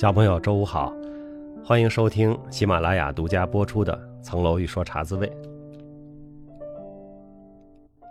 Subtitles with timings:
[0.00, 0.90] 小朋友，周五好，
[1.62, 3.94] 欢迎收听喜马拉雅独家播出的
[4.24, 5.28] 《层楼一说茶滋味》。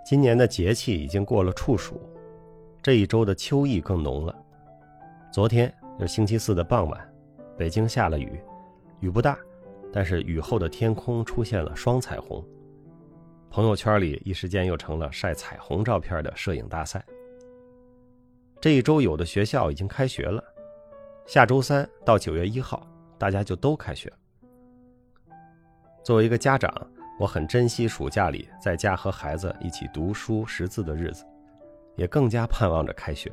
[0.05, 1.99] 今年的节气已经过了处暑，
[2.79, 4.35] 这一周的秋意更浓了。
[5.33, 7.13] 昨天是星期四的傍晚，
[7.57, 8.39] 北京下了雨，
[8.99, 9.35] 雨不大，
[9.91, 12.45] 但是雨后的天空出现了双彩虹。
[13.49, 17.03] 朋友圈里一时间又成了晒彩虹照片的摄影大赛。
[18.61, 20.43] 这一周有的学校已经开学了。
[21.29, 22.81] 下周三到九月一号，
[23.19, 24.11] 大家就都开学。
[26.03, 26.73] 作为一个家长，
[27.19, 31.23] 我很珍惜暑假里在家和孩子一起读书识字的日子，
[31.95, 33.31] 也更加盼望着开学。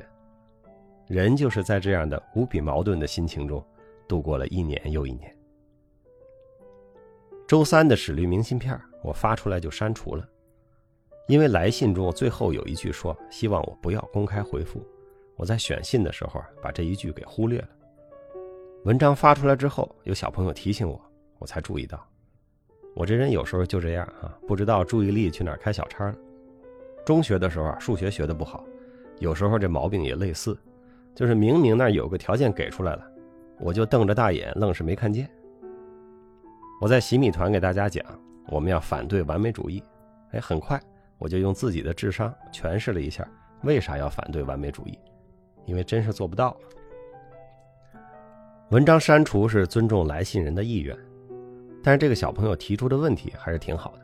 [1.07, 3.65] 人就是在这样的无比矛盾的心情中，
[4.07, 5.35] 度过了一年又一年。
[7.47, 10.23] 周三的史律明信片，我发出来就删除了，
[11.27, 14.85] 因为来信中最后有一句说希望我不要公开回复，
[15.35, 17.69] 我在选信的时候把这一句给忽略了。
[18.83, 21.01] 文章发出来之后，有小朋友提醒我，
[21.39, 22.05] 我才注意到。
[22.95, 26.15] 我这人有时候就这样啊，不知道注意力去哪儿开小差了。
[27.05, 28.63] 中学的时候啊，数学学的不好，
[29.19, 30.57] 有时候这毛病也类似，
[31.13, 33.05] 就是明明那儿有个条件给出来了，
[33.59, 35.29] 我就瞪着大眼，愣是没看见。
[36.79, 38.05] 我在洗米团给大家讲，
[38.47, 39.83] 我们要反对完美主义。
[40.31, 40.81] 哎，很快
[41.17, 43.27] 我就用自己的智商诠释了一下
[43.63, 44.97] 为啥要反对完美主义，
[45.65, 46.55] 因为真是做不到。
[48.69, 50.93] 文章删除是尊重来信人的意愿，
[51.81, 54.01] 但是这个小朋友提出的问题还是挺好的。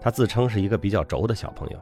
[0.00, 1.78] 他自称是一个比较轴的小朋友，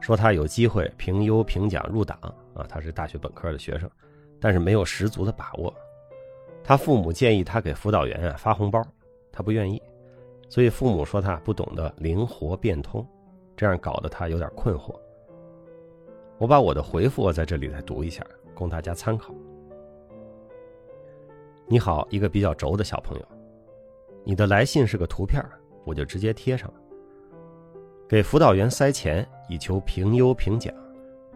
[0.00, 2.18] 说他有机会评优评奖入党
[2.52, 3.88] 啊，他是大学本科的学生，
[4.40, 5.72] 但是没有十足的把握。
[6.64, 8.82] 他父母建议他给辅导员啊发红包，
[9.30, 9.80] 他不愿意，
[10.48, 13.06] 所以父母说他不懂得灵活变通，
[13.56, 14.98] 这样搞得他有点困惑。
[16.38, 19.32] 我把我的回复在这里再读一下，供大家参考。
[21.72, 23.24] 你好，一个比较轴的小朋友，
[24.24, 25.40] 你的来信是个图片，
[25.84, 26.74] 我就直接贴上了。
[28.08, 30.74] 给辅导员塞钱以求评优评奖，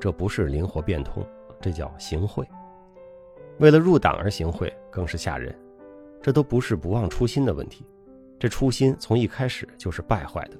[0.00, 1.24] 这不是灵活变通，
[1.60, 2.44] 这叫行贿。
[3.60, 5.56] 为了入党而行贿，更是吓人。
[6.20, 7.86] 这都不是不忘初心的问题，
[8.36, 10.56] 这初心从一开始就是败坏的。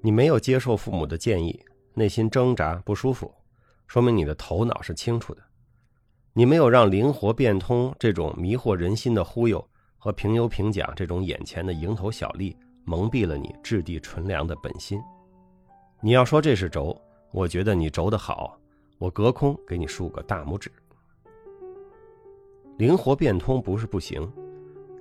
[0.00, 3.32] 你没有接受父母的建议，内心挣扎不舒服，
[3.86, 5.42] 说明你的头脑是清楚的。
[6.36, 9.64] 你没有让灵活变通这种迷惑人心的忽悠
[9.96, 15.00] 和评优评奖这种眼前的蝇头小利蒙蔽了你质地纯良的本心。
[16.00, 17.00] 你要说这是轴，
[17.30, 18.58] 我觉得你轴的好，
[18.98, 20.72] 我隔空给你竖个大拇指。
[22.78, 24.28] 灵活变通不是不行，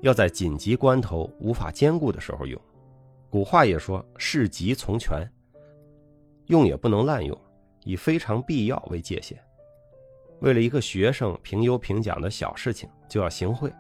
[0.02, 2.62] 要在紧急关头无法兼顾的时候用。
[3.32, 5.28] 古话也说事急从权，
[6.46, 7.36] 用也不能滥用，
[7.86, 9.36] 以非常必要为界限。
[10.44, 13.74] 为了一个学生评优评奖的小事情就要行贿，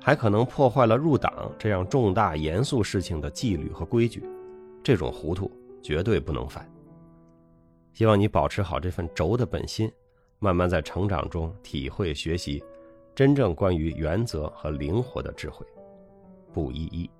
[0.00, 4.26] 还可能破坏了入党这样重大严肃事情的纪律和规矩，
[4.82, 5.52] 这种糊涂
[5.82, 6.66] 绝对不能犯。
[7.92, 9.92] 希望你保持好这份轴的本心，
[10.38, 12.64] 慢慢在成长中体会学习
[13.14, 15.66] 真正关于原则和灵活的智慧。
[16.50, 17.10] 不一一。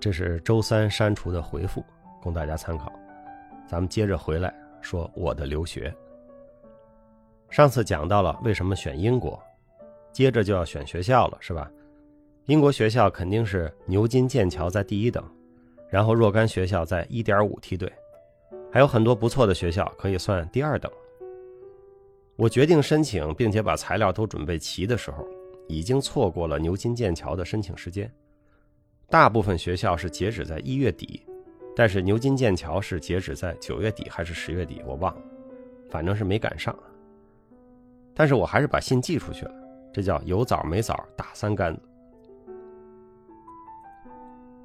[0.00, 1.84] 这是周三删除的回复，
[2.20, 2.92] 供大家参考。
[3.68, 4.52] 咱们接着回来。
[4.86, 5.92] 说我的留学。
[7.50, 9.42] 上次讲到了为什么选英国，
[10.12, 11.68] 接着就要选学校了，是吧？
[12.44, 15.28] 英国学校肯定是牛津、剑桥在第一等，
[15.90, 17.92] 然后若干学校在一点五梯队，
[18.70, 20.88] 还有很多不错的学校可以算第二等。
[22.36, 25.26] 我决定申请，并且把材料都准备齐的时候，
[25.66, 28.08] 已经错过了牛津、剑桥的申请时间。
[29.08, 31.26] 大部分学校是截止在一月底。
[31.78, 35.22] 但是牛津、剑桥是截止在九月底还是十月底，我忘了，
[35.90, 36.74] 反正是没赶上。
[38.14, 39.52] 但是我还是把信寄出去了，
[39.92, 41.82] 这叫有枣没枣打三竿子。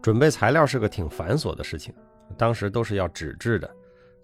[0.01, 1.93] 准备材料是个挺繁琐的事情，
[2.37, 3.69] 当时都是要纸质的，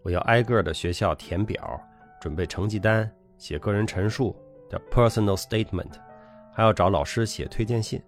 [0.01, 1.79] 我要挨个的学校填表，
[2.21, 4.33] 准备成绩单，写个人陈述
[4.69, 5.91] 叫 personal statement，
[6.53, 8.01] 还要找老师写推荐信。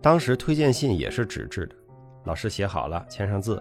[0.00, 1.74] 当时推荐信也是纸质的，
[2.24, 3.60] 老师写好了，签上字。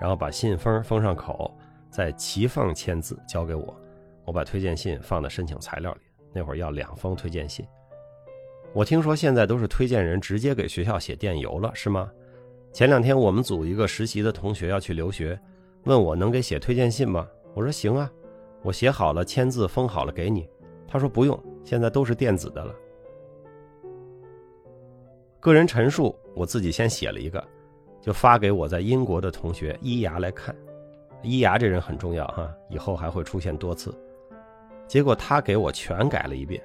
[0.00, 1.54] 然后把信封封上口，
[1.90, 3.76] 再齐缝签字交给我，
[4.24, 6.00] 我把推荐信放在申请材料里。
[6.32, 7.66] 那会儿要两封推荐信，
[8.72, 12.10] 我听说现在都是推荐人直接给学校写电邮了，是吗？
[12.72, 15.36] 前两天我们组一个实习的同学要去留学，
[15.84, 17.28] 问我能给写推荐信吗？
[17.52, 18.08] 我说行啊，
[18.62, 20.48] 我写好了，签字封好了给你。
[20.86, 22.72] 他说不用，现在都是电子的了。
[25.40, 27.44] 个人陈述我自己先写了一个。
[28.00, 30.54] 就发给我在英国的同学伊牙来看，
[31.22, 33.94] 伊牙这人很重要哈，以后还会出现多次。
[34.86, 36.62] 结果他给我全改了一遍。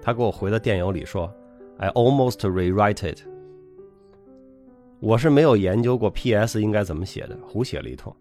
[0.00, 1.32] 他给我回的电邮里说
[1.78, 3.20] ：“I almost rewrite it。”
[5.00, 8.14] 我是没有研究过 P.S 应该怎么写的，胡写了一通。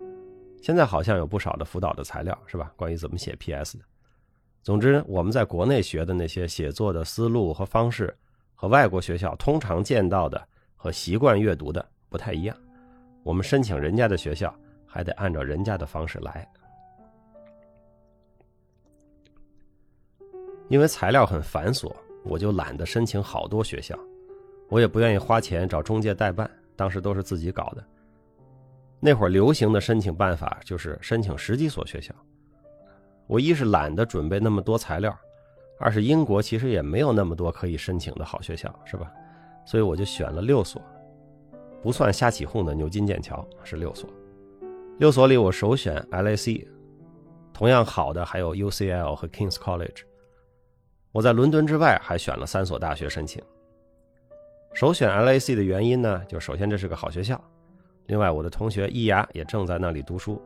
[0.62, 2.72] 现在好像有不少的辅导的材料，是吧？
[2.76, 3.84] 关于怎么写 P.S 的。
[4.64, 8.16] 总之，我们在国内学的那些写作的思路和方式，
[8.56, 10.42] 和外国学校通常见到的
[10.76, 12.56] 和习惯阅读的不太一样。
[13.24, 14.54] 我们申请人家的学校，
[14.86, 16.48] 还得按照人家的方式来。
[20.70, 21.94] 因为材料很繁琐，
[22.24, 23.98] 我就懒得申请好多学校，
[24.70, 26.50] 我也不愿意花钱找中介代办。
[26.76, 27.84] 当时都是自己搞的。
[29.00, 32.14] 那会儿流行的申请办法就是申请十几所学校。
[33.28, 35.18] 我一是懒得准备那么多材料，
[35.80, 39.12] 二是英国其实也没有那么多可以申请的好学校，是吧？
[39.66, 40.82] 所以我就选了六所，
[41.82, 44.10] 不算瞎起哄的牛津、剑桥是六所。
[44.98, 46.68] 六所里我首选 LAC，
[47.54, 50.02] 同样好的还有 UCL 和 Kings College。
[51.12, 53.42] 我在伦敦之外还选了三所大学申请。
[54.74, 57.42] 首选 LAC 的原因呢，就首先这是个好学校，
[58.08, 60.42] 另外我的同学易牙也正在那里读书，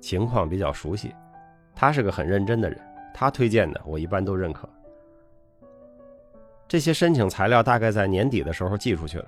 [0.00, 1.14] 情况比较熟悉，
[1.74, 2.80] 他是个很认真的人，
[3.14, 4.68] 他推荐的我一般都认可。
[6.66, 9.26] 这些申请材料大概在年底的时候寄出去了，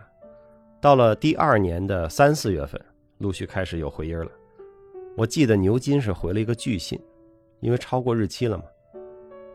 [0.80, 2.80] 到了第二年的三四月份，
[3.18, 4.30] 陆续开始有回音了。
[5.16, 7.00] 我记得牛津是回了一个拒信，
[7.58, 8.64] 因为超过日期了嘛。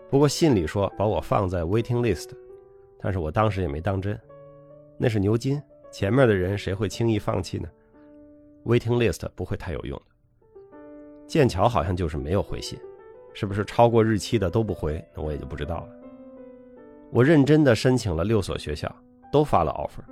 [0.09, 2.29] 不过信里说把我放在 waiting list，
[2.99, 4.19] 但是我当时也没当真。
[4.97, 7.69] 那是牛津，前面的人谁会轻易放弃呢
[8.65, 10.77] ？Waiting list 不会太有用的。
[11.25, 12.77] 剑桥好像就是没有回信，
[13.33, 15.01] 是不是超过日期的都不回？
[15.15, 15.89] 那我也就不知道了。
[17.11, 18.93] 我认真的申请了六所学校，
[19.31, 20.03] 都发了 offer。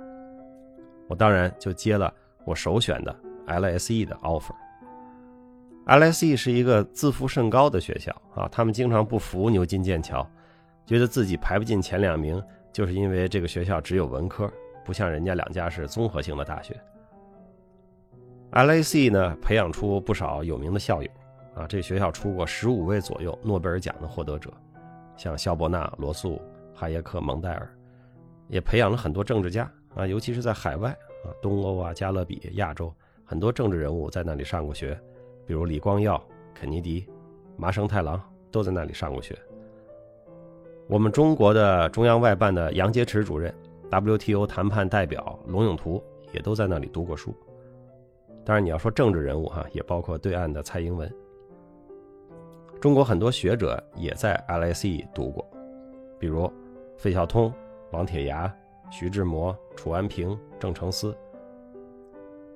[1.08, 2.12] 我当然就接了
[2.44, 3.14] 我首选的
[3.46, 4.54] LSE 的 offer。
[5.86, 10.24] LSE 是一个自负甚高的学校啊，他们经常不服牛津、剑桥，
[10.86, 14.50] 觉得自己排不进前两名，就是因为这个学校只有文科。
[14.84, 16.76] 不像人家两家是综合性的大学
[18.50, 21.08] ，LAC 呢培养出不少有名的校友，
[21.54, 24.52] 啊，这学校出过十五位左右诺贝尔奖的获得者，
[25.16, 26.42] 像肖伯纳、罗素、
[26.74, 27.72] 哈耶克、蒙代尔，
[28.48, 30.90] 也培养了很多政治家啊，尤其是在海外
[31.24, 32.92] 啊，东欧啊、加勒比、亚洲，
[33.24, 34.98] 很多政治人物在那里上过学，
[35.46, 36.22] 比如李光耀、
[36.54, 37.06] 肯尼迪、
[37.56, 39.38] 麻生太郎都在那里上过学。
[40.88, 43.54] 我们中国的中央外办的杨洁篪主任。
[43.94, 46.02] WTO 谈判代表龙永图
[46.32, 47.36] 也都在那里读过书。
[48.42, 51.14] 当然，你要说政治人物哈，也包括对岸的蔡英文。
[52.80, 55.46] 中国很多学者也在 LSE 读过，
[56.18, 56.50] 比如
[56.96, 57.52] 费孝通、
[57.90, 58.50] 王铁牙、
[58.92, 61.16] 徐志摩、楚安平、郑成思。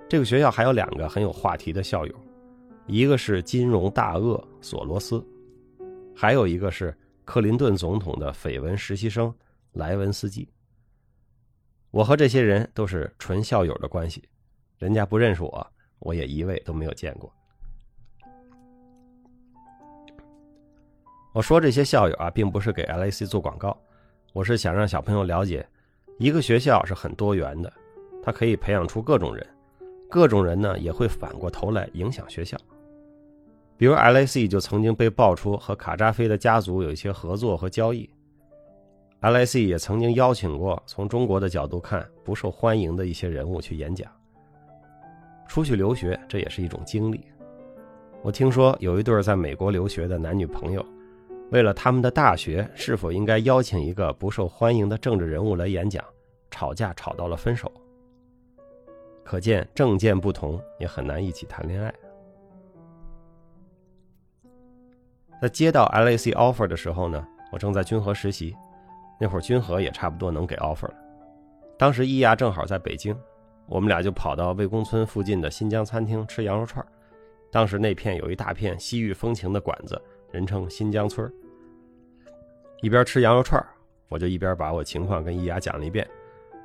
[0.06, 2.14] 这个学校还有两个很有话题的校友，
[2.86, 5.26] 一个是金融大鳄索罗斯，
[6.14, 6.94] 还有一个是
[7.24, 9.34] 克林顿总统的绯闻实习生
[9.72, 10.46] 莱文斯基。
[11.90, 14.22] 我和这些人都是纯校友的关系，
[14.76, 15.66] 人家不认识我，
[16.00, 17.32] 我也一位都没有见过。
[21.32, 23.74] 我说这些校友啊，并不是给 LAC 做广告，
[24.34, 25.66] 我是想让小朋友了解，
[26.18, 27.72] 一个学校是很多元的，
[28.22, 29.46] 它可以培养出各种人，
[30.08, 32.56] 各种人呢也会反过头来影响学校。
[33.76, 38.08] 比如 LAC 就曾经被爆出和卡扎菲的家族有一些合作和交易。
[39.20, 44.10] LAC 也曾经邀请过从中国的角度看不受欢迎的一些人物去演讲。
[45.46, 47.20] 出去留学这也是一种经历。
[48.22, 50.84] 我听说有一对在美国留学的男女朋友，
[51.50, 56.04] 为了他们的大学是否应该邀请一个不受欢迎的政治人物来演讲，
[56.50, 57.70] 吵架吵到了分手。
[59.24, 61.92] 可见政见不同也很难一起谈恋爱。
[65.40, 68.54] 在接到 LAC offer 的时候呢，我正在君和实习。
[69.18, 70.94] 那会儿君和也差不多能给 offer 了，
[71.78, 73.18] 当时伊牙正好在北京，
[73.66, 76.84] 我们俩就跑到魏公村附近的新疆餐厅吃羊肉串
[77.50, 79.98] 当时那片有一大片西域风情的馆子，
[80.30, 81.32] 人称新疆村
[82.82, 83.64] 一边吃羊肉串
[84.08, 86.06] 我就一边把我情况跟伊牙讲了一遍。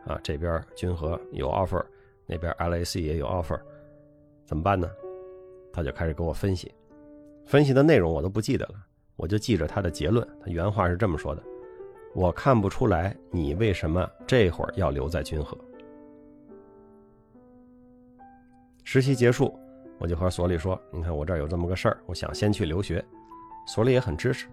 [0.05, 1.85] 啊，这边君和有 offer，
[2.25, 3.59] 那边 LAC 也有 offer，
[4.45, 4.89] 怎么办呢？
[5.71, 6.73] 他就开始给我分析，
[7.45, 8.73] 分析的内容我都不记得了，
[9.15, 10.27] 我就记着他的结论。
[10.43, 11.43] 他原话是这么说的。
[12.15, 15.55] 我看不出来你为什么这会儿要留在君和。
[18.83, 19.55] 实习结束，
[19.99, 23.05] 我就和所里说：“你看我这儿有这么个事儿，我想先去留学。”
[23.73, 24.47] 所里也很支持。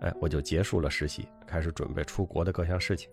[0.00, 3.08] 哎，我就结束了实习，开始准备出国的各项事情。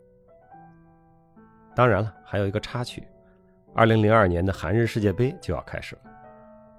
[1.75, 3.07] 当然了，还有一个插曲：
[3.75, 6.01] 二零零二年的韩日世界杯就要开始了。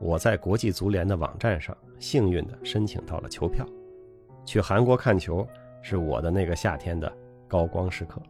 [0.00, 3.64] 我在国际足联的网站上幸运的申请到了球票。
[4.44, 5.46] 去韩国看球
[5.80, 7.10] 是我的那个夏天的
[7.46, 8.20] 高光时刻。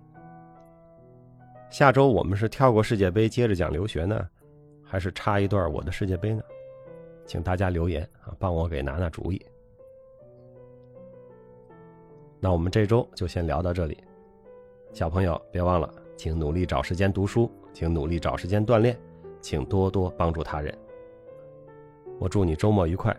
[1.71, 4.29] 下周我们是跳过世界杯接着讲留学呢，
[4.85, 6.43] 还是插一段我的世界杯呢？
[7.27, 9.43] 请大家留言啊，帮我给拿拿主意。
[12.45, 13.97] 那我们这周就先聊到这里，
[14.93, 19.01] 小朋友别忘了，请努力找时间读书，请努力找时间锻炼，
[19.41, 20.77] 请多多帮助他人。
[22.19, 23.17] 我祝你周末愉快，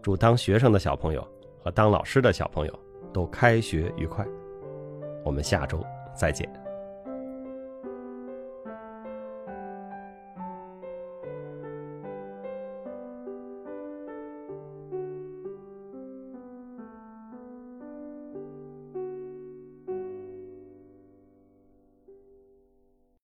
[0.00, 1.22] 祝当学生的小朋友
[1.62, 2.80] 和当老师的小朋友
[3.12, 4.26] 都开学愉快。
[5.22, 5.84] 我们下周
[6.14, 6.65] 再见。